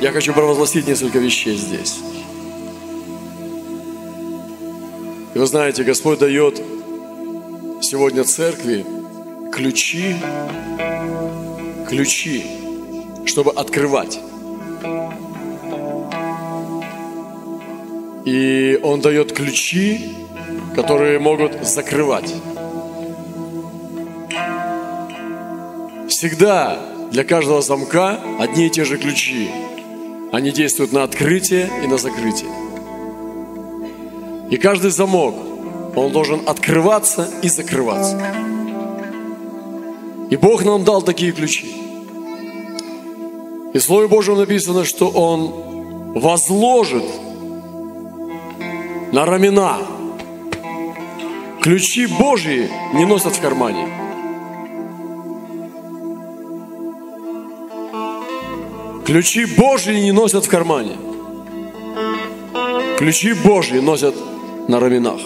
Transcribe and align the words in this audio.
Я 0.00 0.12
хочу 0.12 0.32
провозгласить 0.32 0.86
несколько 0.86 1.18
вещей 1.18 1.56
здесь. 1.56 1.98
И 5.34 5.38
вы 5.38 5.44
знаете, 5.44 5.82
Господь 5.82 6.20
дает 6.20 6.62
сегодня 7.80 8.22
церкви 8.22 8.86
ключи, 9.52 10.14
ключи, 11.88 12.44
чтобы 13.26 13.50
открывать. 13.50 14.20
И 18.24 18.78
Он 18.84 19.00
дает 19.00 19.32
ключи, 19.32 20.12
которые 20.76 21.18
могут 21.18 21.66
закрывать. 21.66 22.32
Всегда 26.08 26.78
для 27.10 27.24
каждого 27.24 27.62
замка 27.62 28.20
одни 28.38 28.66
и 28.66 28.70
те 28.70 28.84
же 28.84 28.96
ключи. 28.96 29.50
Они 30.32 30.50
действуют 30.50 30.92
на 30.92 31.04
открытие 31.04 31.70
и 31.82 31.86
на 31.86 31.96
закрытие. 31.96 32.50
И 34.50 34.56
каждый 34.56 34.90
замок, 34.90 35.34
он 35.96 36.12
должен 36.12 36.40
открываться 36.46 37.28
и 37.42 37.48
закрываться. 37.48 38.20
И 40.30 40.36
Бог 40.36 40.64
нам 40.64 40.84
дал 40.84 41.02
такие 41.02 41.32
ключи. 41.32 41.66
И 43.72 43.78
в 43.78 43.82
Слове 43.82 44.08
Божьем 44.08 44.36
написано, 44.36 44.84
что 44.84 45.08
Он 45.08 46.12
возложит 46.14 47.04
на 49.12 49.24
рамена. 49.24 49.78
Ключи 51.62 52.06
Божьи 52.06 52.70
не 52.94 53.04
носят 53.04 53.36
в 53.36 53.40
кармане. 53.40 53.97
Ключи 59.08 59.46
Божьи 59.46 59.94
не 59.94 60.12
носят 60.12 60.44
в 60.44 60.50
кармане. 60.50 60.98
Ключи 62.98 63.32
Божьи 63.32 63.78
носят 63.78 64.14
на 64.68 64.78
раменах. 64.80 65.18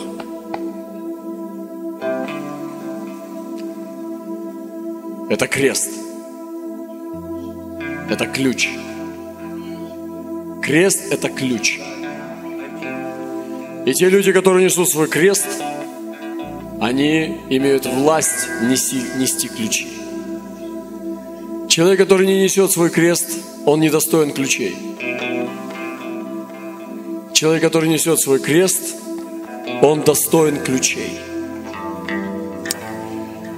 Это 5.28 5.48
крест. 5.48 5.90
Это 8.08 8.26
ключ. 8.26 8.68
Крест– 10.62 11.00
это 11.10 11.28
ключ. 11.28 11.80
И 13.84 13.94
те 13.94 14.08
люди, 14.08 14.30
которые 14.30 14.64
несут 14.64 14.90
свой 14.90 15.08
крест, 15.08 15.60
они 16.80 17.40
имеют 17.50 17.86
власть 17.86 18.46
нести, 18.62 19.02
нести 19.18 19.48
ключи. 19.48 19.88
Человек, 21.68 21.98
который 21.98 22.28
не 22.28 22.44
несет 22.44 22.70
свой 22.70 22.88
крест, 22.88 23.51
он 23.64 23.80
недостоин 23.80 24.32
ключей. 24.32 24.76
Человек, 27.32 27.62
который 27.62 27.88
несет 27.88 28.20
свой 28.20 28.38
крест, 28.38 28.96
он 29.82 30.02
достоин 30.02 30.58
ключей. 30.62 31.18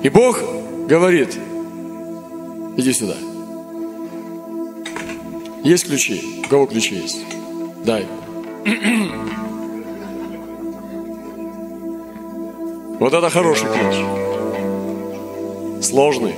И 0.02 0.08
Бог 0.08 0.40
говорит, 0.86 1.38
иди 2.76 2.92
сюда. 2.92 3.16
Есть 5.62 5.86
ключи? 5.86 6.42
У 6.44 6.48
кого 6.48 6.66
ключи 6.66 6.96
есть? 6.96 7.20
Дай. 7.84 8.06
Вот 13.00 13.12
это 13.12 13.28
хороший 13.28 13.68
ключ. 13.70 13.96
Сложный. 15.84 16.34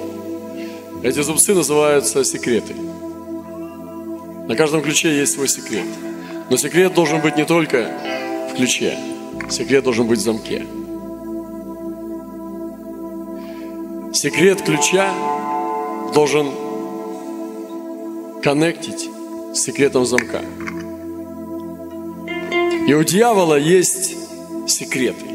Эти 1.02 1.20
зубцы 1.22 1.54
называются 1.54 2.24
секреты. 2.24 2.74
На 4.48 4.54
каждом 4.54 4.82
ключе 4.82 5.16
есть 5.18 5.32
свой 5.32 5.48
секрет. 5.48 5.86
Но 6.48 6.56
секрет 6.56 6.94
должен 6.94 7.20
быть 7.20 7.36
не 7.36 7.44
только 7.44 7.90
в 8.50 8.56
ключе. 8.56 8.96
Секрет 9.50 9.82
должен 9.82 10.06
быть 10.06 10.20
в 10.20 10.22
замке. 10.22 10.64
Секрет 14.12 14.62
ключа 14.62 15.12
должен 16.14 16.46
коннектить 18.42 19.08
с 19.52 19.58
секретом 19.58 20.06
замка. 20.06 20.40
И 22.86 22.94
у 22.94 23.02
дьявола 23.02 23.58
есть 23.58 24.16
секреты. 24.68 25.26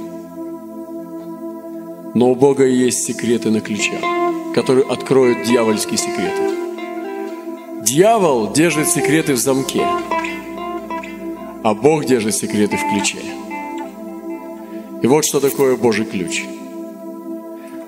Но 2.14 2.32
у 2.32 2.36
Бога 2.36 2.66
есть 2.66 3.04
секреты 3.04 3.50
на 3.50 3.60
ключах, 3.60 4.02
которые 4.56 4.86
откроют 4.86 5.44
дьявольские 5.44 5.98
секреты. 5.98 6.51
Дьявол 7.94 8.54
держит 8.54 8.88
секреты 8.88 9.34
в 9.34 9.38
замке, 9.38 9.86
а 11.62 11.74
Бог 11.74 12.06
держит 12.06 12.34
секреты 12.34 12.78
в 12.78 12.90
ключе. 12.90 13.18
И 15.02 15.08
вот 15.08 15.26
что 15.26 15.42
такое 15.42 15.76
Божий 15.76 16.06
ключ. 16.06 16.44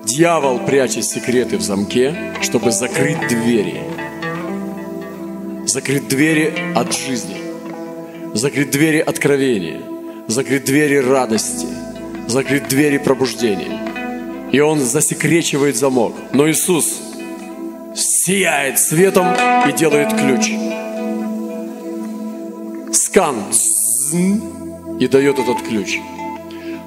Дьявол 0.04 0.58
прячет 0.58 1.06
секреты 1.06 1.56
в 1.56 1.62
замке, 1.62 2.34
чтобы 2.42 2.70
закрыть 2.70 3.28
двери. 3.28 3.80
Закрыть 5.64 6.06
двери 6.06 6.52
от 6.74 6.94
жизни. 6.94 7.38
Закрыть 8.34 8.70
двери 8.70 8.98
откровения. 8.98 9.80
Закрыть 10.26 10.66
двери 10.66 10.96
радости. 10.96 11.66
Закрыть 12.26 12.68
двери 12.68 12.98
пробуждения. 12.98 14.50
И 14.52 14.60
он 14.60 14.80
засекречивает 14.80 15.76
замок. 15.76 16.12
Но 16.34 16.50
Иисус 16.50 17.03
сияет 18.26 18.78
светом 18.78 19.26
и 19.68 19.72
делает 19.72 20.08
ключ. 20.14 20.50
Скан 22.90 23.36
и 24.98 25.06
дает 25.08 25.38
этот 25.38 25.60
ключ. 25.60 25.98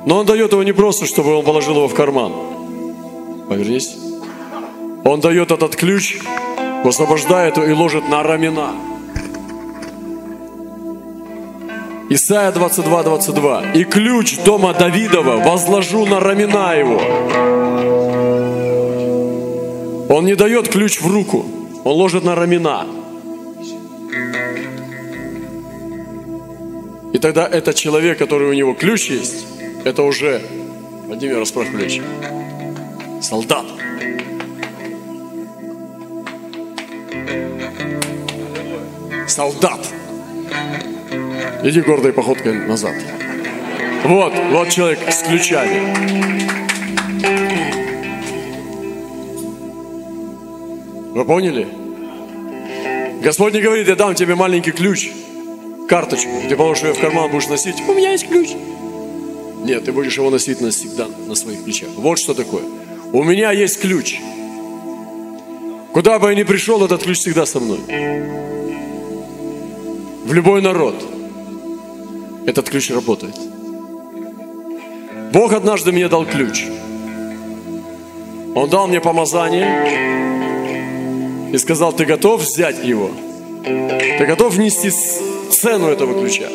Но 0.08 0.18
он 0.18 0.26
дает 0.26 0.52
его 0.52 0.64
не 0.64 0.72
просто, 0.72 1.06
чтобы 1.06 1.36
он 1.36 1.46
положил 1.46 1.76
его 1.76 1.88
в 1.88 1.94
карман. 1.94 2.34
Повернись. 3.48 3.96
Он 5.06 5.20
дает 5.20 5.52
этот 5.52 5.76
ключ, 5.76 6.18
высвобождает 6.84 7.58
его 7.58 7.68
и 7.68 7.74
ложит 7.74 8.10
на 8.10 8.24
рамена. 8.24 8.72
Исайя 12.10 12.52
22, 12.52 13.04
22. 13.04 13.74
«И 13.76 13.84
ключ 13.84 14.40
дома 14.44 14.74
Давидова 14.74 15.38
возложу 15.38 16.08
на 16.08 16.20
рамена 16.20 16.74
его». 16.74 18.07
Он 20.10 20.26
не 20.26 20.36
дает 20.36 20.70
ключ 20.70 21.02
в 21.02 21.08
руку, 21.08 21.46
он 21.84 21.94
ложит 21.94 22.24
на 22.24 22.36
рамена. 22.36 22.86
И 27.14 27.20
тогда 27.20 27.48
этот 27.48 27.76
человек, 27.76 28.18
который 28.18 28.50
у 28.50 28.54
него 28.54 28.74
ключ 28.74 29.10
есть, 29.10 29.46
это 29.84 30.04
уже, 30.04 30.42
Владимир, 31.08 31.40
расправь 31.40 31.72
плечи, 31.72 32.02
солдат. 33.22 33.66
Солдат. 39.28 39.80
Иди 41.64 41.82
гордой 41.82 42.14
походкой 42.14 42.66
назад. 42.66 42.96
Вот, 44.06 44.34
вот 44.52 44.70
человек 44.70 45.00
с 45.12 45.24
ключами. 45.24 47.57
Вы 51.18 51.26
поняли? 51.26 51.68
Господь 53.24 53.56
не 53.56 53.60
говорит, 53.60 53.88
я 53.88 53.96
дам 53.96 54.14
тебе 54.14 54.36
маленький 54.36 54.70
ключ, 54.70 55.10
карточку, 55.90 56.30
ты 56.48 56.56
положишь 56.56 56.84
ее 56.84 56.94
в 56.94 57.00
карман, 57.00 57.32
будешь 57.32 57.48
носить. 57.48 57.82
У 57.88 57.94
меня 57.96 58.12
есть 58.12 58.28
ключ. 58.28 58.50
Нет, 59.64 59.86
ты 59.86 59.92
будешь 59.92 60.16
его 60.16 60.30
носить 60.30 60.62
навсегда 60.62 61.08
на 61.26 61.34
своих 61.34 61.64
плечах. 61.64 61.90
Вот 61.96 62.20
что 62.20 62.36
такое. 62.36 62.62
У 63.14 63.24
меня 63.24 63.52
есть 63.52 63.82
ключ. 63.82 64.20
Куда 65.92 66.20
бы 66.20 66.30
я 66.30 66.36
ни 66.36 66.44
пришел, 66.44 66.86
этот 66.86 67.02
ключ 67.02 67.18
всегда 67.18 67.48
со 67.48 67.60
мной. 67.60 67.80
В 70.24 70.32
любой 70.32 70.62
народ 70.62 71.04
этот 72.46 72.70
ключ 72.70 72.92
работает. 72.92 73.36
Бог 75.34 75.52
однажды 75.52 75.92
мне 75.92 76.10
дал 76.10 76.28
ключ. 76.28 76.66
Он 78.54 78.70
дал 78.70 78.88
мне 78.88 79.02
помазание 79.02 80.37
и 81.52 81.58
сказал, 81.58 81.94
ты 81.94 82.06
готов 82.06 82.42
взять 82.42 82.84
его? 82.84 83.10
Ты 83.64 84.26
готов 84.26 84.58
нести 84.58 84.92
цену 85.52 85.88
этого 85.88 86.20
ключа? 86.20 86.48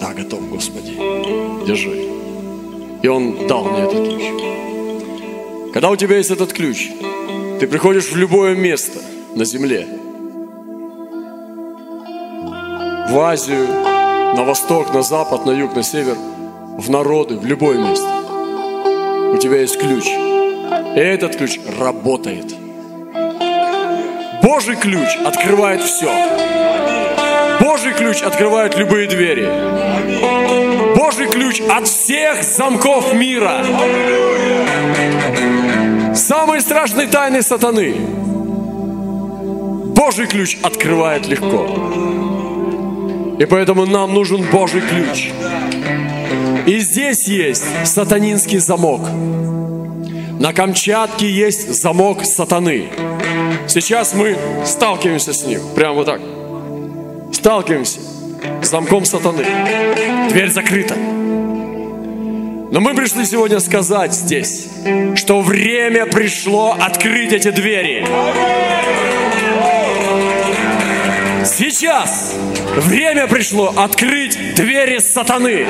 Да, 0.00 0.12
готов, 0.14 0.48
Господи. 0.48 0.94
Держи. 1.66 2.08
И 3.02 3.08
Он 3.08 3.46
дал 3.46 3.64
мне 3.64 3.82
этот 3.82 4.08
ключ. 4.08 5.72
Когда 5.72 5.90
у 5.90 5.96
тебя 5.96 6.16
есть 6.16 6.30
этот 6.30 6.52
ключ, 6.52 6.88
ты 7.60 7.66
приходишь 7.66 8.10
в 8.10 8.16
любое 8.16 8.54
место 8.54 9.00
на 9.34 9.44
земле. 9.44 9.86
В 13.10 13.18
Азию, 13.18 13.66
на 14.36 14.44
восток, 14.44 14.92
на 14.92 15.02
запад, 15.02 15.46
на 15.46 15.52
юг, 15.52 15.74
на 15.74 15.82
север, 15.82 16.16
в 16.78 16.90
народы, 16.90 17.36
в 17.36 17.44
любое 17.44 17.78
место. 17.78 18.08
У 19.32 19.36
тебя 19.38 19.60
есть 19.60 19.78
ключ. 19.78 20.06
И 20.06 21.00
этот 21.00 21.36
ключ 21.36 21.58
работает. 21.78 22.54
Божий 24.42 24.76
ключ 24.76 25.16
открывает 25.24 25.82
все. 25.82 26.10
Божий 27.60 27.92
ключ 27.92 28.22
открывает 28.22 28.76
любые 28.76 29.08
двери. 29.08 29.48
Божий 30.96 31.26
ключ 31.28 31.60
от 31.60 31.88
всех 31.88 32.42
замков 32.42 33.12
мира. 33.14 33.64
Самые 36.14 36.60
страшные 36.60 37.08
тайны 37.08 37.42
сатаны. 37.42 37.94
Божий 39.94 40.26
ключ 40.26 40.56
открывает 40.62 41.26
легко. 41.26 41.66
И 43.38 43.44
поэтому 43.44 43.86
нам 43.86 44.14
нужен 44.14 44.42
Божий 44.50 44.80
ключ. 44.80 45.30
И 46.66 46.78
здесь 46.80 47.26
есть 47.28 47.64
сатанинский 47.84 48.58
замок. 48.58 49.00
На 50.38 50.52
Камчатке 50.52 51.28
есть 51.28 51.72
замок 51.80 52.24
сатаны. 52.24 52.88
Сейчас 53.68 54.14
мы 54.14 54.36
сталкиваемся 54.64 55.34
с 55.34 55.44
ним. 55.44 55.60
Прямо 55.74 55.94
вот 55.94 56.06
так. 56.06 56.20
Сталкиваемся 57.34 58.00
с 58.62 58.68
замком 58.68 59.04
сатаны. 59.04 59.44
Дверь 60.30 60.50
закрыта. 60.50 60.94
Но 60.94 62.80
мы 62.80 62.94
пришли 62.94 63.26
сегодня 63.26 63.60
сказать 63.60 64.14
здесь, 64.14 64.68
что 65.16 65.42
время 65.42 66.06
пришло 66.06 66.76
открыть 66.80 67.32
эти 67.32 67.50
двери. 67.50 68.06
Сейчас 71.44 72.34
время 72.76 73.26
пришло 73.26 73.72
открыть 73.76 74.54
двери 74.54 74.98
сатаны. 74.98 75.66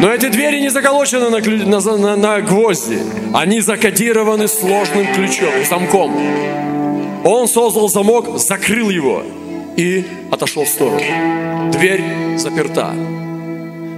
Но 0.00 0.10
эти 0.14 0.28
двери 0.28 0.60
не 0.60 0.70
заколочены 0.70 1.28
на, 1.28 1.40
на, 1.40 1.96
на, 1.98 2.16
на 2.16 2.40
гвозди. 2.40 2.98
Они 3.34 3.60
закодированы 3.60 4.48
сложным 4.48 5.12
ключом, 5.12 5.52
замком. 5.68 6.16
Он 7.22 7.46
создал 7.46 7.88
замок, 7.90 8.38
закрыл 8.38 8.88
его 8.88 9.22
и 9.76 10.06
отошел 10.30 10.64
в 10.64 10.68
сторону. 10.68 11.02
Дверь 11.72 12.38
заперта, 12.38 12.94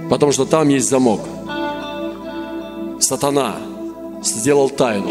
потому 0.09 0.33
что 0.33 0.45
там 0.45 0.67
есть 0.67 0.89
замок. 0.89 1.21
Сатана 2.99 3.55
сделал 4.21 4.69
тайну. 4.69 5.09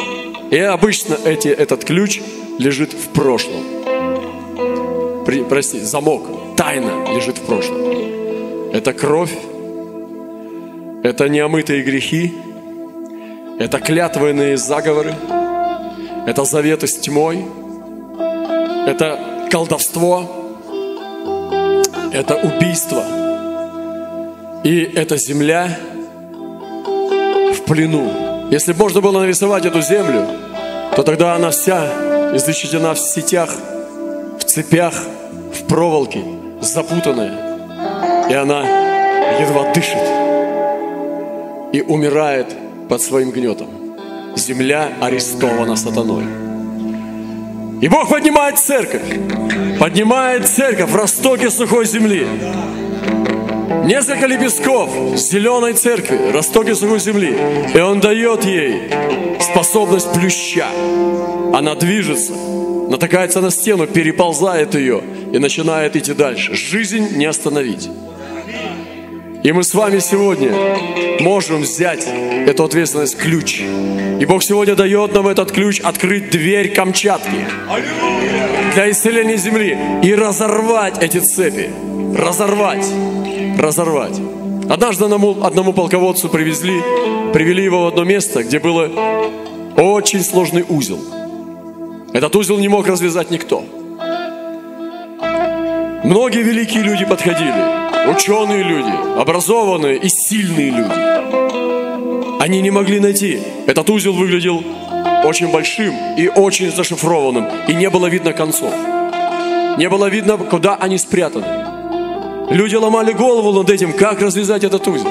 И 0.51 0.59
обычно 0.59 1.17
эти, 1.25 1.49
этот 1.49 1.87
ключ 1.87 2.21
лежит 2.59 2.93
в 2.93 3.09
прошлом. 3.09 3.65
При, 5.25 5.43
прости, 5.43 5.81
замок, 5.81 6.23
тайна 6.57 7.15
лежит 7.15 7.39
в 7.39 7.47
прошлом. 7.47 7.79
Это 8.73 8.93
кровь, 8.93 9.33
это 11.03 11.29
неомытые 11.29 11.83
грехи, 11.83 12.33
это 13.59 13.81
клятвенные 13.81 14.57
заговоры, 14.57 15.15
это 16.27 16.45
заветы 16.45 16.87
с 16.87 16.97
тьмой, 16.99 17.45
это 18.87 19.19
колдовство, 19.51 20.59
это 22.13 22.37
убийство. 22.37 23.03
И 24.63 24.81
эта 24.95 25.17
земля 25.17 25.77
в 26.85 27.63
плену. 27.67 28.49
Если 28.51 28.73
можно 28.73 29.01
было 29.01 29.21
нарисовать 29.21 29.67
эту 29.67 29.81
землю, 29.83 30.25
то 30.95 31.03
тогда 31.03 31.35
она 31.35 31.51
вся 31.51 31.85
излечена 32.37 32.95
в 32.95 32.99
сетях, 32.99 33.51
в 34.39 34.45
цепях, 34.45 34.95
в 35.53 35.67
проволоке, 35.67 36.23
запутанная. 36.61 38.29
И 38.31 38.35
она 38.35 38.61
едва 39.41 39.73
дышит 39.73 40.22
и 41.73 41.81
умирает 41.81 42.55
под 42.89 43.01
своим 43.01 43.31
гнетом. 43.31 43.69
Земля 44.37 44.93
арестована 45.01 45.77
сатаной. 45.77 46.25
И 47.81 47.89
Бог 47.89 48.09
поднимает 48.09 48.59
церковь, 48.59 49.03
поднимает 49.81 50.47
церковь 50.47 50.91
в 50.91 50.97
ростоке 50.97 51.51
сухой 51.51 51.85
земли. 51.85 52.27
Несколько 53.85 54.27
лепестков 54.27 54.91
зеленой 55.17 55.73
церкви, 55.73 56.31
ростоке 56.33 56.75
сухой 56.75 57.01
земли. 57.01 57.37
И 57.75 57.81
Он 57.81 57.99
дает 57.99 58.45
ей 58.45 58.83
способность 59.41 60.13
плюща. 60.13 60.69
Она 61.53 61.75
движется, 61.75 62.33
натыкается 62.89 63.41
на 63.41 63.51
стену, 63.51 63.87
переползает 63.87 64.75
ее 64.77 65.03
и 65.33 65.39
начинает 65.39 65.97
идти 65.97 66.15
дальше. 66.15 66.55
Жизнь 66.55 67.17
не 67.17 67.27
остановить. 67.27 67.91
И 69.43 69.51
мы 69.51 69.65
с 69.65 69.75
вами 69.75 69.99
сегодня 69.99 70.53
можем 71.21 71.63
взять 71.63 72.07
эту 72.07 72.63
ответственность, 72.63 73.19
ключ. 73.19 73.61
И 73.61 74.25
Бог 74.25 74.45
сегодня 74.45 74.77
дает 74.77 75.13
нам 75.15 75.27
этот 75.27 75.51
ключ 75.51 75.81
открыть 75.81 76.31
дверь 76.31 76.73
Камчатки 76.73 77.45
для 78.75 78.89
исцеления 78.93 79.37
земли 79.37 79.77
и 80.05 80.15
разорвать 80.15 81.03
эти 81.03 81.19
цепи. 81.19 81.71
Разорвать. 82.17 82.87
Разорвать. 83.59 84.21
Однажды 84.71 85.07
одному, 85.07 85.43
одному 85.43 85.73
полководцу 85.73 86.29
привезли, 86.29 86.81
привели 87.33 87.65
его 87.65 87.83
в 87.83 87.87
одно 87.89 88.05
место, 88.05 88.45
где 88.45 88.61
было 88.61 88.89
очень 89.77 90.23
сложный 90.23 90.65
узел. 90.69 91.01
Этот 92.13 92.37
узел 92.37 92.59
не 92.59 92.69
мог 92.69 92.87
развязать 92.87 93.33
никто. 93.33 93.65
Многие 96.05 96.43
великие 96.43 96.85
люди 96.85 97.05
подходили 97.05 97.82
ученые 98.09 98.63
люди, 98.63 98.93
образованные 99.19 99.97
и 99.99 100.09
сильные 100.09 100.71
люди. 100.71 102.43
Они 102.43 102.61
не 102.61 102.71
могли 102.71 102.99
найти. 102.99 103.41
Этот 103.67 103.89
узел 103.91 104.13
выглядел 104.13 104.63
очень 105.25 105.51
большим 105.51 105.95
и 106.17 106.29
очень 106.29 106.73
зашифрованным, 106.73 107.47
и 107.69 107.75
не 107.75 107.89
было 107.89 108.07
видно 108.07 108.33
концов. 108.33 108.73
Не 109.79 109.89
было 109.89 110.07
видно, 110.09 110.37
куда 110.37 110.77
они 110.77 110.99
спрятаны. 110.99 111.47
Люди 112.51 112.75
ломали 112.75 113.13
голову 113.13 113.53
над 113.53 113.71
этим, 113.71 113.93
как 113.93 114.21
развязать 114.21 114.65
этот 114.65 114.87
узел. 114.89 115.09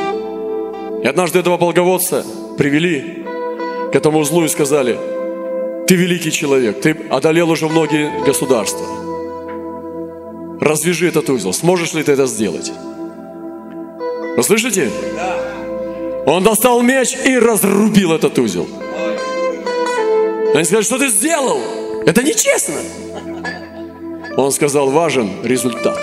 И 1.03 1.07
однажды 1.07 1.39
этого 1.39 1.57
полководца 1.57 2.25
привели 2.57 3.25
к 3.91 3.95
этому 3.95 4.19
узлу 4.19 4.43
и 4.45 4.47
сказали, 4.47 4.97
ты 5.87 5.95
великий 5.95 6.31
человек, 6.31 6.81
ты 6.81 6.95
одолел 7.09 7.49
уже 7.49 7.67
многие 7.67 8.23
государства 8.25 9.10
развяжи 10.61 11.07
этот 11.07 11.29
узел. 11.29 11.51
Сможешь 11.51 11.93
ли 11.93 12.03
ты 12.03 12.13
это 12.13 12.27
сделать? 12.27 12.71
Вы 14.37 14.43
слышите? 14.43 14.89
Он 16.25 16.43
достал 16.43 16.81
меч 16.81 17.17
и 17.25 17.37
разрубил 17.37 18.13
этот 18.13 18.37
узел. 18.37 18.69
Они 20.53 20.63
сказали, 20.63 20.83
что 20.83 20.99
ты 20.99 21.09
сделал? 21.09 21.59
Это 22.05 22.23
нечестно. 22.23 22.75
Он 24.37 24.51
сказал, 24.51 24.89
важен 24.91 25.29
результат. 25.43 25.99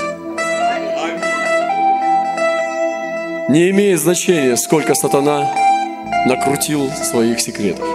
Не 3.48 3.70
имеет 3.70 4.00
значения, 4.00 4.56
сколько 4.56 4.94
сатана 4.94 5.50
накрутил 6.26 6.90
своих 6.90 7.40
секретов. 7.40 7.86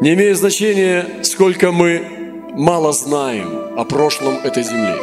Не 0.00 0.14
имеет 0.14 0.36
значения, 0.36 1.06
сколько 1.22 1.72
мы 1.72 2.19
мало 2.52 2.92
знаем 2.92 3.78
о 3.78 3.84
прошлом 3.84 4.34
этой 4.44 4.62
земли. 4.62 4.94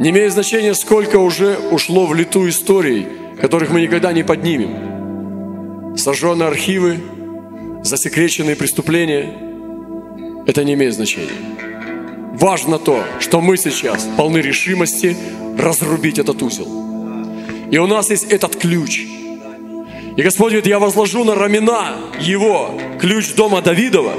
Не 0.00 0.10
имеет 0.10 0.32
значения, 0.32 0.74
сколько 0.74 1.16
уже 1.16 1.56
ушло 1.70 2.06
в 2.06 2.14
лету 2.14 2.48
историй, 2.48 3.06
которых 3.40 3.70
мы 3.70 3.80
никогда 3.80 4.12
не 4.12 4.22
поднимем. 4.22 5.96
Сожженные 5.96 6.48
архивы, 6.48 6.98
засекреченные 7.82 8.56
преступления– 8.56 9.32
это 10.46 10.64
не 10.64 10.74
имеет 10.74 10.94
значения. 10.94 11.30
Важно 12.34 12.78
то, 12.78 13.02
что 13.18 13.40
мы 13.40 13.56
сейчас 13.56 14.06
полны 14.16 14.38
решимости 14.38 15.16
разрубить 15.58 16.18
этот 16.18 16.42
узел. 16.42 16.68
И 17.70 17.78
у 17.78 17.86
нас 17.86 18.10
есть 18.10 18.24
этот 18.30 18.56
ключ. 18.56 19.06
И 20.16 20.22
Господь 20.22 20.52
говорит, 20.52 20.66
я 20.66 20.78
возложу 20.78 21.24
на 21.24 21.34
рамена 21.34 21.96
его 22.20 22.78
ключ 23.00 23.34
дома 23.34 23.60
Давидова. 23.62 24.12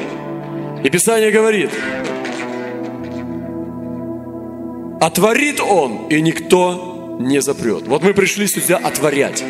И 0.84 0.89
Писание 0.89 1.31
говорит, 1.31 1.72
Отворит 5.00 5.60
Он, 5.60 6.08
и 6.10 6.22
никто 6.22 7.18
не 7.20 7.39
запрет. 7.39 7.88
Вот 7.88 8.01
мы 8.01 8.13
пришли 8.13 8.48
сюда 8.48 8.77
отворять. 8.77 9.44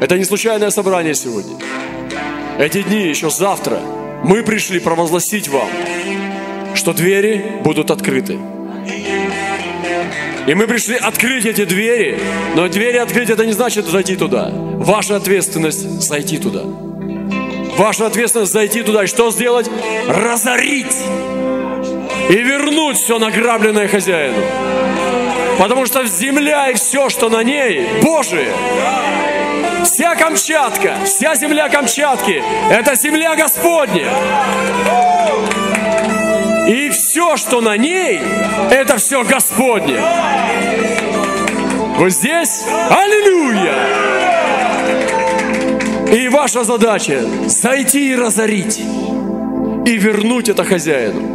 Это 0.00 0.16
не 0.16 0.24
случайное 0.24 0.70
собрание 0.70 1.14
сегодня. 1.14 1.56
Эти 2.58 2.82
дни, 2.82 3.08
еще 3.08 3.28
завтра, 3.28 3.80
мы 4.24 4.42
пришли 4.44 4.78
провозгласить 4.78 5.48
вам, 5.48 5.68
что 6.74 6.92
двери 6.92 7.44
будут 7.64 7.90
открыты. 7.90 8.38
И 10.46 10.54
мы 10.54 10.66
пришли 10.66 10.96
открыть 10.96 11.46
эти 11.46 11.64
двери, 11.64 12.18
но 12.54 12.68
двери 12.68 12.98
открыть 12.98 13.30
это 13.30 13.44
не 13.44 13.52
значит 13.52 13.86
зайти 13.86 14.16
туда. 14.16 14.50
Ваша 14.52 15.16
ответственность 15.16 16.00
зайти 16.00 16.38
туда. 16.38 16.62
Ваша 17.76 18.06
ответственность 18.06 18.52
зайти 18.52 18.82
туда 18.82 19.04
и 19.04 19.06
что 19.06 19.30
сделать? 19.30 19.68
Разорить 20.08 20.96
и 22.28 22.34
вернуть 22.34 22.98
все 22.98 23.18
награбленное 23.18 23.88
хозяину. 23.88 24.38
Потому 25.58 25.86
что 25.86 26.04
земля 26.06 26.70
и 26.70 26.74
все, 26.74 27.08
что 27.08 27.28
на 27.28 27.42
ней, 27.42 28.00
Божие. 28.02 28.52
Вся 29.84 30.14
Камчатка, 30.14 30.96
вся 31.04 31.34
земля 31.34 31.68
Камчатки– 31.68 32.42
это 32.70 32.94
земля 32.94 33.34
Господня. 33.36 34.08
И 36.68 36.88
все, 36.90 37.36
что 37.36 37.60
на 37.60 37.76
ней, 37.76 38.20
это 38.70 38.96
все 38.96 39.24
Господне. 39.24 40.00
Вы 41.98 42.10
здесь? 42.10 42.64
Аллилуйя! 42.90 43.74
И 46.12 46.28
ваша 46.28 46.62
задача 46.62 47.24
зайти 47.46 48.10
и 48.10 48.16
разорить, 48.16 48.78
и 48.78 49.96
вернуть 49.96 50.48
это 50.48 50.64
хозяину. 50.64 51.31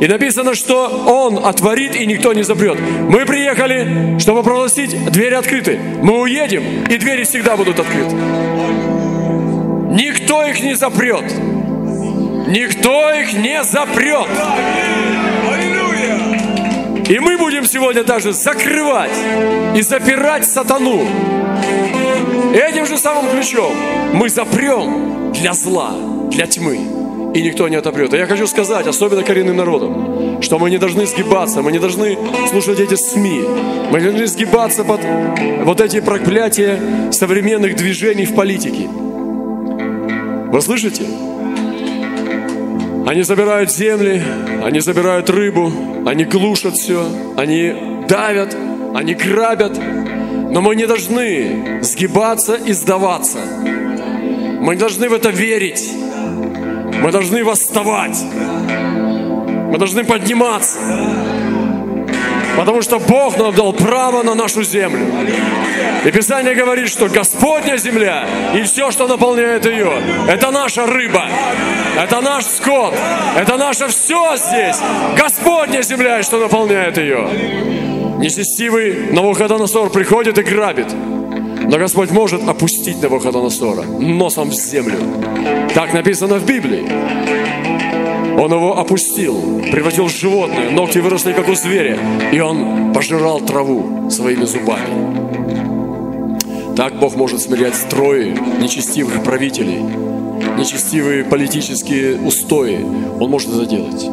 И 0.00 0.06
написано, 0.06 0.54
что 0.54 1.04
Он 1.06 1.44
отворит, 1.44 1.96
и 1.96 2.06
никто 2.06 2.32
не 2.32 2.42
запрет. 2.42 2.78
Мы 3.08 3.24
приехали, 3.24 4.18
чтобы 4.18 4.42
прогласить, 4.42 5.10
двери 5.10 5.34
открыты. 5.34 5.78
Мы 6.02 6.20
уедем, 6.20 6.62
и 6.88 6.96
двери 6.96 7.24
всегда 7.24 7.56
будут 7.56 7.78
открыты. 7.78 8.14
Никто 9.90 10.44
их 10.44 10.62
не 10.62 10.74
запрет. 10.74 11.24
Никто 12.48 13.12
их 13.12 13.32
не 13.32 13.62
запрет. 13.64 14.28
И 17.08 17.18
мы 17.20 17.38
будем 17.38 17.64
сегодня 17.64 18.02
даже 18.02 18.32
закрывать 18.32 19.16
и 19.74 19.80
запирать 19.80 20.44
сатану. 20.44 21.02
Этим 22.52 22.86
же 22.86 22.98
самым 22.98 23.30
ключом 23.30 23.72
мы 24.12 24.28
запрем 24.28 25.32
для 25.32 25.52
зла, 25.52 25.92
для 26.30 26.46
тьмы. 26.46 27.05
И 27.36 27.42
никто 27.42 27.68
не 27.68 27.76
отопрет. 27.76 28.14
И 28.14 28.16
я 28.16 28.26
хочу 28.26 28.46
сказать, 28.46 28.86
особенно 28.86 29.22
коренным 29.22 29.56
народам, 29.56 30.40
что 30.40 30.58
мы 30.58 30.70
не 30.70 30.78
должны 30.78 31.04
сгибаться, 31.04 31.60
мы 31.60 31.70
не 31.70 31.78
должны 31.78 32.16
слушать 32.48 32.80
эти 32.80 32.94
СМИ. 32.94 33.42
Мы 33.90 34.00
не 34.00 34.06
должны 34.06 34.26
сгибаться 34.26 34.84
под 34.84 35.02
вот 35.62 35.82
эти 35.82 36.00
проклятия 36.00 36.80
современных 37.12 37.76
движений 37.76 38.24
в 38.24 38.34
политике. 38.34 38.88
Вы 38.88 40.62
слышите? 40.62 41.02
Они 43.06 43.22
забирают 43.22 43.70
земли, 43.70 44.22
они 44.64 44.80
забирают 44.80 45.28
рыбу, 45.28 45.70
они 46.06 46.24
глушат 46.24 46.76
все, 46.76 47.06
они 47.36 48.06
давят, 48.08 48.56
они 48.94 49.12
грабят. 49.12 49.78
Но 50.52 50.62
мы 50.62 50.74
не 50.74 50.86
должны 50.86 51.82
сгибаться 51.82 52.54
и 52.54 52.72
сдаваться. 52.72 53.40
Мы 54.58 54.74
должны 54.76 55.10
в 55.10 55.12
это 55.12 55.28
верить. 55.28 56.05
Мы 57.02 57.12
должны 57.12 57.44
восставать. 57.44 58.22
Мы 59.70 59.78
должны 59.78 60.04
подниматься. 60.04 60.78
Потому 62.56 62.80
что 62.80 62.98
Бог 62.98 63.36
нам 63.36 63.54
дал 63.54 63.72
право 63.72 64.22
на 64.22 64.34
нашу 64.34 64.62
землю. 64.62 65.06
И 66.04 66.10
Писание 66.10 66.54
говорит, 66.54 66.88
что 66.88 67.08
Господня 67.08 67.76
земля 67.76 68.24
и 68.54 68.62
все, 68.62 68.90
что 68.90 69.06
наполняет 69.06 69.66
ее, 69.66 69.92
это 70.28 70.50
наша 70.50 70.86
рыба, 70.86 71.26
это 71.98 72.20
наш 72.20 72.44
скот, 72.44 72.94
это 73.36 73.56
наше 73.56 73.88
все 73.88 74.36
здесь. 74.36 74.78
Господня 75.18 75.82
земля 75.82 76.20
и 76.20 76.22
что 76.22 76.38
наполняет 76.38 76.96
ее. 76.96 77.28
Нечестивый 78.18 79.12
Навуходоносор 79.12 79.90
приходит 79.90 80.38
и 80.38 80.42
грабит. 80.42 80.94
Но 81.68 81.78
Господь 81.78 82.10
может 82.10 82.48
опустить 82.48 83.02
Навуходоносора 83.02 83.82
носом 83.82 84.50
в 84.50 84.54
землю. 84.54 84.98
Так 85.74 85.92
написано 85.92 86.38
в 86.38 86.46
Библии. 86.46 86.84
Он 88.38 88.52
его 88.52 88.78
опустил, 88.78 89.62
превратил 89.72 90.06
в 90.06 90.12
животное, 90.12 90.70
ногти 90.70 90.98
выросли, 90.98 91.32
как 91.32 91.48
у 91.48 91.54
зверя, 91.54 91.98
и 92.32 92.38
он 92.38 92.92
пожирал 92.92 93.40
траву 93.40 94.10
своими 94.10 94.44
зубами. 94.44 95.16
Так 96.76 96.98
Бог 96.98 97.16
может 97.16 97.40
смирять 97.40 97.74
строи 97.74 98.36
нечестивых 98.60 99.24
правителей, 99.24 99.80
нечестивые 100.58 101.24
политические 101.24 102.20
устои. 102.20 102.84
Он 103.18 103.30
может 103.30 103.48
это 103.48 103.64
делать. 103.64 104.04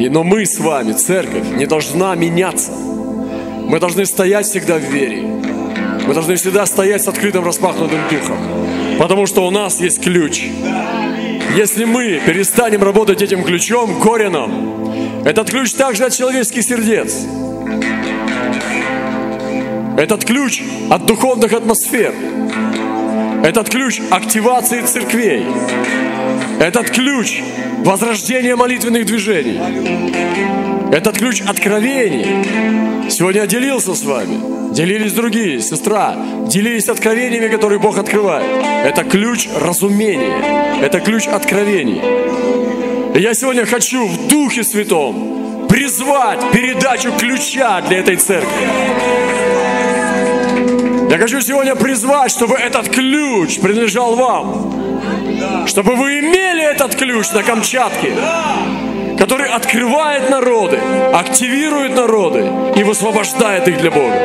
И, 0.00 0.08
но 0.08 0.22
мы 0.22 0.46
с 0.46 0.60
вами, 0.60 0.92
церковь, 0.92 1.44
не 1.56 1.66
должна 1.66 2.14
меняться. 2.14 2.70
Мы 2.72 3.80
должны 3.80 4.06
стоять 4.06 4.46
всегда 4.46 4.78
в 4.78 4.82
вере. 4.82 5.29
Мы 6.06 6.14
должны 6.14 6.36
всегда 6.36 6.66
стоять 6.66 7.02
с 7.02 7.08
открытым 7.08 7.44
распахнутым 7.44 8.00
духом. 8.10 8.38
Потому 8.98 9.26
что 9.26 9.46
у 9.46 9.50
нас 9.50 9.80
есть 9.80 10.02
ключ. 10.02 10.44
Если 11.56 11.84
мы 11.84 12.20
перестанем 12.24 12.82
работать 12.82 13.22
этим 13.22 13.44
ключом, 13.44 14.00
кореном, 14.00 15.24
этот 15.24 15.50
ключ 15.50 15.72
также 15.72 16.04
от 16.04 16.12
человеческих 16.12 16.62
сердец. 16.62 17.16
Этот 19.96 20.24
ключ 20.24 20.62
от 20.88 21.06
духовных 21.06 21.52
атмосфер. 21.52 22.14
Этот 23.42 23.68
ключ 23.68 24.00
активации 24.10 24.82
церквей. 24.82 25.46
Этот 26.58 26.90
ключ 26.90 27.42
возрождения 27.78 28.56
молитвенных 28.56 29.06
движений. 29.06 29.58
Этот 30.92 31.18
ключ 31.18 31.40
откровений. 31.40 33.10
Сегодня 33.10 33.42
я 33.42 33.46
делился 33.46 33.94
с 33.94 34.04
вами. 34.04 34.59
Делились 34.70 35.12
другие, 35.12 35.60
сестра. 35.60 36.16
Делились 36.46 36.88
откровениями, 36.88 37.48
которые 37.48 37.80
Бог 37.80 37.98
открывает. 37.98 38.46
Это 38.84 39.04
ключ 39.04 39.48
разумения. 39.60 40.80
Это 40.80 41.00
ключ 41.00 41.26
откровений. 41.26 42.00
И 43.14 43.20
я 43.20 43.34
сегодня 43.34 43.66
хочу 43.66 44.06
в 44.06 44.28
Духе 44.28 44.62
Святом 44.62 45.66
призвать 45.68 46.50
передачу 46.52 47.12
ключа 47.18 47.80
для 47.82 47.98
этой 47.98 48.16
церкви. 48.16 48.66
Я 51.10 51.18
хочу 51.18 51.40
сегодня 51.40 51.74
призвать, 51.74 52.30
чтобы 52.30 52.54
этот 52.56 52.88
ключ 52.88 53.58
принадлежал 53.58 54.14
вам. 54.14 55.66
Чтобы 55.66 55.96
вы 55.96 56.20
имели 56.20 56.62
этот 56.62 56.94
ключ 56.94 57.30
на 57.32 57.42
Камчатке, 57.42 58.12
который 59.20 59.46
открывает 59.48 60.30
народы, 60.30 60.78
активирует 61.12 61.94
народы 61.94 62.50
и 62.74 62.82
высвобождает 62.82 63.68
их 63.68 63.78
для 63.78 63.90
Бога. 63.90 64.16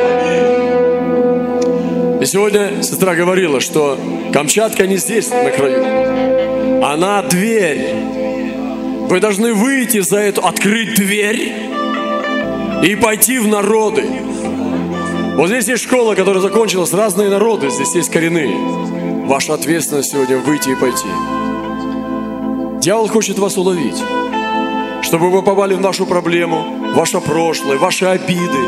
И 2.18 2.24
сегодня 2.24 2.82
сестра 2.82 3.14
говорила, 3.14 3.60
что 3.60 3.98
Камчатка 4.32 4.86
не 4.86 4.96
здесь, 4.96 5.28
на 5.28 5.50
краю. 5.50 6.82
Она 6.82 7.22
дверь. 7.22 7.94
Вы 9.10 9.20
должны 9.20 9.52
выйти 9.52 10.00
за 10.00 10.16
эту, 10.16 10.40
открыть 10.46 10.94
дверь 10.94 11.52
и 12.82 12.96
пойти 12.96 13.38
в 13.38 13.46
народы. 13.48 14.06
Вот 15.36 15.48
здесь 15.48 15.68
есть 15.68 15.82
школа, 15.84 16.14
которая 16.14 16.40
закончилась, 16.40 16.94
разные 16.94 17.28
народы, 17.28 17.68
здесь 17.68 17.94
есть 17.94 18.10
коренные. 18.10 18.56
Ваша 19.26 19.52
ответственность 19.52 20.12
сегодня 20.12 20.38
выйти 20.38 20.70
и 20.70 20.74
пойти. 20.74 21.08
Дьявол 22.80 23.08
хочет 23.08 23.38
вас 23.38 23.58
уловить, 23.58 24.02
чтобы 25.02 25.30
вы 25.30 25.42
попали 25.42 25.74
в 25.74 25.80
нашу 25.80 26.06
проблему, 26.06 26.92
ваше 26.94 27.20
прошлое, 27.20 27.78
ваши 27.78 28.06
обиды, 28.06 28.64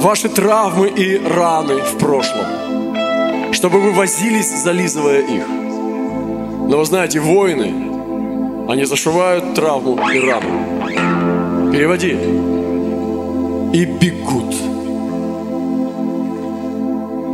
ваши 0.00 0.28
травмы 0.28 0.88
и 0.88 1.18
раны 1.18 1.82
в 1.82 1.98
прошлом, 1.98 3.52
чтобы 3.52 3.80
вы 3.80 3.92
возились, 3.92 4.50
зализывая 4.62 5.20
их. 5.20 5.46
Но 6.68 6.78
вы 6.78 6.84
знаете, 6.84 7.20
воины, 7.20 7.88
они 8.68 8.84
зашивают 8.84 9.54
травму 9.54 9.98
и 10.10 10.20
рану. 10.20 11.72
Переводи. 11.72 12.12
И 13.72 13.84
бегут. 13.84 14.54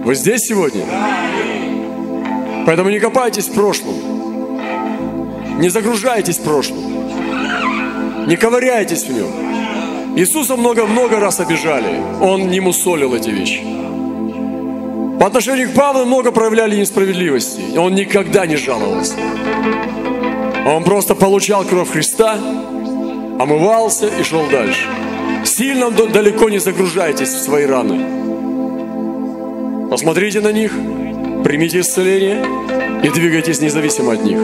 Вы 0.05 0.15
здесь 0.15 0.43
сегодня? 0.43 0.85
Поэтому 2.67 2.91
не 2.91 2.99
копайтесь 3.01 3.49
в 3.49 3.55
прошлом. 3.55 3.95
Не 5.59 5.69
загружайтесь 5.69 6.39
в 6.39 6.43
прошлом. 6.43 6.94
Не 8.27 8.37
ковыряйтесь 8.37 9.05
в 9.05 9.13
нем. 9.13 10.17
Иисуса 10.17 10.57
много-много 10.57 11.21
раз 11.21 11.41
обижали. 11.41 12.01
Он 12.21 12.49
не 12.49 12.61
мусолил 12.61 13.15
эти 13.15 13.31
вещи. 13.31 13.63
По 15.21 15.27
отношению 15.27 15.71
к 15.71 15.75
Павлу 15.75 16.05
много 16.05 16.33
проявляли 16.33 16.77
несправедливости. 16.77 17.77
Он 17.77 17.95
никогда 17.95 18.47
не 18.47 18.57
жаловался. 18.57 19.15
Он 20.67 20.83
просто 20.85 21.15
получал 21.15 21.65
кровь 21.65 21.91
Христа, 21.91 22.39
омывался 23.39 24.07
и 24.07 24.23
шел 24.23 24.47
дальше. 24.51 24.87
Сильно 25.45 25.91
далеко 25.91 26.49
не 26.49 26.59
загружайтесь 26.59 27.29
в 27.29 27.43
свои 27.43 27.67
раны. 27.67 28.01
Посмотрите 29.91 30.41
на 30.41 30.53
них, 30.53 30.73
примите 31.45 31.81
исцеление 31.81 32.45
и 33.03 33.09
двигайтесь 33.11 33.61
независимо 33.61 34.15
от 34.15 34.25
них. 34.25 34.39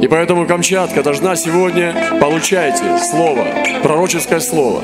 И 0.00 0.08
поэтому 0.08 0.46
Камчатка 0.46 1.02
должна 1.02 1.36
сегодня 1.36 1.94
получайте 2.20 2.98
слово, 2.98 3.46
пророческое 3.82 4.40
слово. 4.40 4.82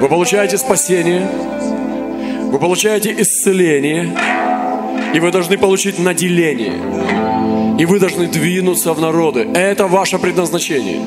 Вы 0.00 0.08
получаете 0.08 0.56
спасение, 0.56 1.28
вы 2.50 2.58
получаете 2.58 3.14
исцеление, 3.18 4.16
и 5.14 5.20
вы 5.20 5.30
должны 5.30 5.58
получить 5.58 5.98
наделение. 5.98 6.74
И 7.78 7.84
вы 7.84 8.00
должны 8.00 8.26
двинуться 8.26 8.92
в 8.92 9.00
народы. 9.00 9.48
Это 9.54 9.86
ваше 9.86 10.18
предназначение. 10.18 11.00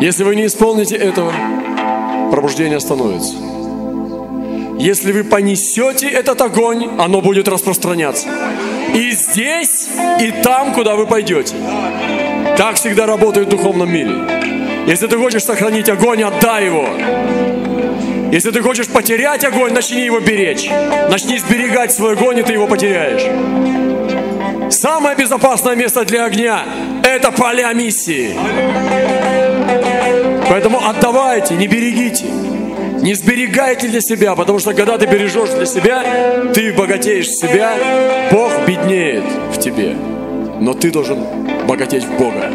Если 0.00 0.24
вы 0.24 0.36
не 0.36 0.46
исполните 0.46 0.96
этого, 0.96 1.32
пробуждение 2.30 2.76
остановится. 2.76 3.34
Если 4.78 5.12
вы 5.12 5.24
понесете 5.24 6.08
этот 6.08 6.40
огонь, 6.40 6.90
оно 6.98 7.20
будет 7.20 7.48
распространяться. 7.48 8.28
И 8.94 9.10
здесь, 9.10 9.88
и 10.20 10.30
там, 10.42 10.72
куда 10.72 10.94
вы 10.94 11.06
пойдете. 11.06 11.54
Так 12.58 12.74
всегда 12.74 13.06
работает 13.06 13.46
в 13.46 13.50
духовном 13.50 13.88
мире. 13.88 14.10
Если 14.88 15.06
ты 15.06 15.16
хочешь 15.16 15.44
сохранить 15.44 15.88
огонь, 15.88 16.24
отдай 16.24 16.64
его. 16.64 16.88
Если 18.32 18.50
ты 18.50 18.62
хочешь 18.62 18.88
потерять 18.88 19.44
огонь, 19.44 19.72
начни 19.72 20.04
его 20.04 20.18
беречь. 20.18 20.68
Начни 21.08 21.38
сберегать 21.38 21.92
свой 21.92 22.14
огонь, 22.14 22.38
и 22.38 22.42
ты 22.42 22.54
его 22.54 22.66
потеряешь. 22.66 23.22
Самое 24.74 25.16
безопасное 25.16 25.76
место 25.76 26.04
для 26.04 26.24
огня– 26.24 26.64
это 27.04 27.30
поля 27.30 27.72
миссии. 27.74 28.34
Поэтому 30.48 30.84
отдавайте, 30.84 31.54
не 31.54 31.68
берегите. 31.68 32.24
Не 32.24 33.14
сберегайте 33.14 33.86
для 33.86 34.00
себя, 34.00 34.34
потому 34.34 34.58
что 34.58 34.74
когда 34.74 34.98
ты 34.98 35.06
бережешь 35.06 35.50
для 35.50 35.64
себя, 35.64 36.02
ты 36.52 36.72
богатеешь 36.72 37.28
себя, 37.28 37.74
Бог 38.32 38.50
беднеет 38.66 39.22
в 39.52 39.60
тебе. 39.60 39.94
Но 40.60 40.74
ты 40.74 40.90
должен 40.90 41.18
богатеть 41.66 42.04
в 42.04 42.18
Бога. 42.18 42.50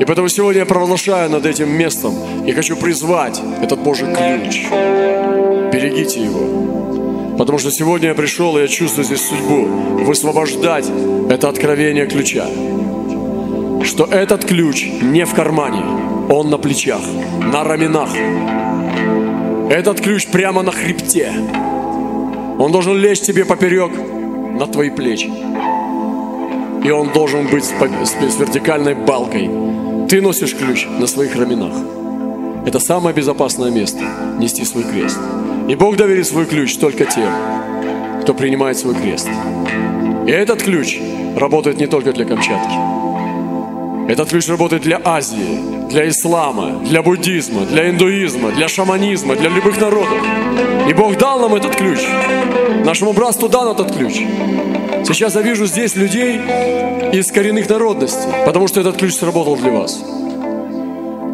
И 0.00 0.04
поэтому 0.04 0.28
сегодня 0.28 0.60
я 0.60 0.66
провозглашаю 0.66 1.30
над 1.30 1.46
этим 1.46 1.70
местом 1.70 2.14
и 2.46 2.52
хочу 2.52 2.76
призвать 2.76 3.40
этот 3.62 3.78
Божий 3.80 4.08
ключ. 4.08 4.66
Берегите 5.72 6.22
его. 6.22 7.36
Потому 7.38 7.58
что 7.58 7.70
сегодня 7.70 8.08
я 8.08 8.14
пришел, 8.14 8.56
и 8.56 8.62
я 8.62 8.68
чувствую 8.68 9.04
здесь 9.04 9.26
судьбу. 9.26 9.66
Высвобождать 10.04 10.90
это 11.30 11.48
откровение 11.48 12.06
ключа. 12.06 12.46
Что 13.84 14.04
этот 14.04 14.44
ключ 14.44 14.86
не 15.02 15.24
в 15.26 15.34
кармане, 15.34 15.82
он 16.28 16.50
на 16.50 16.58
плечах, 16.58 17.02
на 17.52 17.64
раменах. 17.64 18.10
Этот 19.70 20.00
ключ 20.00 20.26
прямо 20.26 20.62
на 20.62 20.72
хребте. 20.72 21.32
Он 22.58 22.70
должен 22.72 22.96
лечь 22.96 23.20
тебе 23.20 23.44
поперек 23.44 23.92
на 24.58 24.66
твои 24.66 24.90
плечи. 24.90 25.30
И 26.84 26.90
он 26.90 27.12
должен 27.12 27.46
быть 27.48 27.64
с, 27.64 27.72
вертикальной 28.38 28.94
балкой. 28.94 29.50
Ты 30.08 30.20
носишь 30.20 30.54
ключ 30.54 30.86
на 30.86 31.06
своих 31.06 31.34
раменах. 31.34 31.72
Это 32.66 32.78
самое 32.78 33.16
безопасное 33.16 33.70
место– 33.70 34.04
нести 34.38 34.64
свой 34.64 34.84
крест. 34.84 35.18
И 35.68 35.74
Бог 35.74 35.96
доверит 35.96 36.26
свой 36.26 36.44
ключ 36.44 36.76
только 36.76 37.06
тем, 37.06 37.30
кто 38.22 38.34
принимает 38.34 38.76
свой 38.76 38.94
крест. 38.94 39.28
И 40.26 40.30
этот 40.30 40.62
ключ 40.62 40.98
работает 41.36 41.78
не 41.78 41.86
только 41.86 42.12
для 42.12 42.26
Камчатки. 42.26 44.10
Этот 44.10 44.28
ключ 44.28 44.48
работает 44.48 44.82
для 44.82 45.00
Азии, 45.02 45.88
для 45.88 46.06
ислама, 46.08 46.80
для 46.84 47.02
буддизма, 47.02 47.62
для 47.62 47.88
индуизма, 47.88 48.50
для 48.50 48.68
шаманизма, 48.68 49.36
для 49.36 49.48
любых 49.48 49.80
народов. 49.80 50.18
И 50.86 50.92
Бог 50.92 51.16
дал 51.16 51.40
нам 51.40 51.54
этот 51.54 51.74
ключ. 51.76 52.00
Нашему 52.84 53.14
братству 53.14 53.48
дан 53.48 53.68
этот 53.68 53.96
ключ. 53.96 54.20
Сейчас 55.06 55.34
я 55.34 55.42
вижу 55.42 55.66
здесь 55.66 55.96
людей 55.96 56.40
из 57.12 57.30
коренных 57.30 57.68
народностей, 57.68 58.30
потому 58.46 58.68
что 58.68 58.80
этот 58.80 58.96
ключ 58.96 59.14
сработал 59.14 59.56
для 59.56 59.70
вас. 59.70 60.02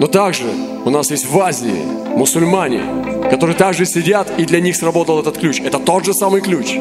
Но 0.00 0.06
также 0.06 0.46
у 0.84 0.90
нас 0.90 1.10
есть 1.10 1.26
в 1.26 1.38
Азии 1.38 1.82
мусульмане, 2.16 2.82
которые 3.30 3.56
также 3.56 3.86
сидят, 3.86 4.32
и 4.38 4.44
для 4.44 4.60
них 4.60 4.74
сработал 4.74 5.20
этот 5.20 5.38
ключ. 5.38 5.60
Это 5.60 5.78
тот 5.78 6.04
же 6.04 6.14
самый 6.14 6.40
ключ. 6.40 6.74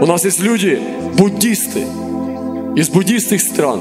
У 0.00 0.06
нас 0.06 0.24
есть 0.24 0.40
люди, 0.40 0.80
буддисты, 1.16 1.86
из 2.76 2.88
буддистских 2.88 3.40
стран, 3.40 3.80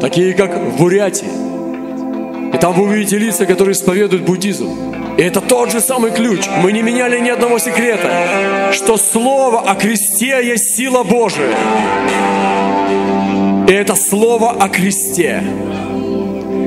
такие 0.00 0.34
как 0.34 0.56
в 0.56 0.78
Бурятии. 0.78 2.54
И 2.54 2.58
там 2.58 2.74
вы 2.74 2.84
увидите 2.84 3.18
лица, 3.18 3.44
которые 3.46 3.72
исповедуют 3.72 4.24
буддизм. 4.24 4.68
И 5.22 5.24
это 5.24 5.40
тот 5.40 5.70
же 5.70 5.80
самый 5.80 6.10
ключ. 6.10 6.48
Мы 6.64 6.72
не 6.72 6.82
меняли 6.82 7.20
ни 7.20 7.28
одного 7.28 7.60
секрета, 7.60 8.72
что 8.72 8.96
слово 8.96 9.60
о 9.60 9.76
кресте 9.76 10.44
есть 10.44 10.74
сила 10.74 11.04
Божия. 11.04 11.54
И 13.68 13.72
это 13.72 13.94
слово 13.94 14.50
о 14.50 14.68
кресте. 14.68 15.44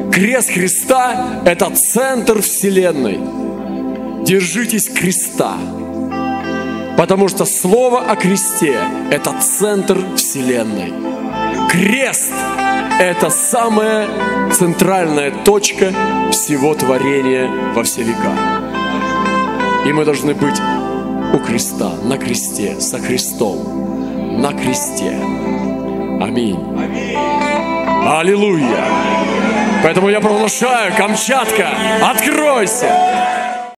Крест 0.10 0.52
Христа– 0.52 1.42
это 1.46 1.70
центр 1.76 2.42
Вселенной. 2.42 3.20
Держитесь 4.24 4.88
креста. 4.88 5.58
Потому 6.98 7.28
что 7.28 7.44
слово 7.44 8.10
о 8.10 8.16
кресте– 8.16 8.80
это 9.12 9.36
центр 9.42 9.98
Вселенной. 10.16 10.94
Крест– 11.70 12.32
это 13.00 13.30
самая 13.30 14.08
центральная 14.52 15.32
точка 15.44 15.94
всего 16.32 16.74
творения 16.76 17.50
во 17.74 17.84
все 17.84 18.04
века. 18.04 18.34
И 19.86 19.92
мы 19.92 20.06
должны 20.06 20.34
быть 20.34 20.60
у 21.34 21.40
креста, 21.40 21.92
на 22.04 22.18
кресте, 22.18 22.80
со 22.80 23.00
Христом, 23.00 24.42
на 24.42 24.54
кресте. 24.54 25.20
Аминь. 26.22 26.60
Аминь. 26.78 27.18
Аллилуйя. 28.08 28.86
Поэтому 29.84 30.10
я 30.10 30.22
провозглашаю, 30.22 30.94
Камчатка, 30.98 31.70
откройся! 32.02 33.35